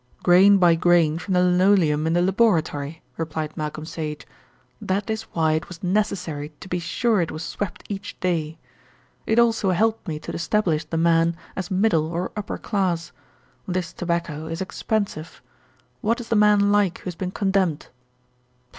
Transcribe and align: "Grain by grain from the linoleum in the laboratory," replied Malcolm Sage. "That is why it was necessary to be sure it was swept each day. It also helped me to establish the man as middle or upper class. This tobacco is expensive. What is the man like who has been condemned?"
"Grain 0.23 0.57
by 0.57 0.73
grain 0.73 1.19
from 1.19 1.35
the 1.35 1.43
linoleum 1.43 2.07
in 2.07 2.13
the 2.13 2.23
laboratory," 2.23 3.03
replied 3.17 3.55
Malcolm 3.55 3.85
Sage. 3.85 4.25
"That 4.81 5.11
is 5.11 5.21
why 5.33 5.51
it 5.53 5.67
was 5.67 5.83
necessary 5.83 6.49
to 6.59 6.67
be 6.67 6.79
sure 6.79 7.21
it 7.21 7.29
was 7.29 7.43
swept 7.43 7.83
each 7.87 8.19
day. 8.19 8.57
It 9.27 9.37
also 9.37 9.69
helped 9.69 10.07
me 10.07 10.17
to 10.21 10.31
establish 10.33 10.85
the 10.85 10.97
man 10.97 11.37
as 11.55 11.69
middle 11.69 12.07
or 12.07 12.31
upper 12.35 12.57
class. 12.57 13.11
This 13.67 13.93
tobacco 13.93 14.47
is 14.47 14.59
expensive. 14.59 15.39
What 16.01 16.19
is 16.19 16.29
the 16.29 16.35
man 16.35 16.71
like 16.71 16.97
who 17.01 17.05
has 17.05 17.13
been 17.15 17.29
condemned?" 17.29 17.89